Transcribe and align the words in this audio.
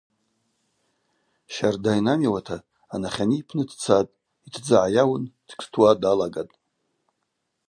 Щарда 1.53 1.91
йнамиуата 1.99 2.57
анахьани 2.93 3.37
йпны 3.41 3.63
дцатӏ, 3.69 4.15
йтдзы 4.47 4.75
гӏайауын 4.81 5.23
дышӏтуа 5.47 5.91
далагатӏ. 6.01 6.55